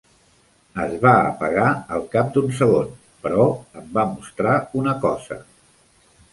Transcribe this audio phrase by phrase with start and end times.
[0.85, 1.67] Es va apagar
[1.97, 2.89] al cap d'un segon,
[3.27, 3.47] però
[3.83, 5.43] em va mostrar una cosa.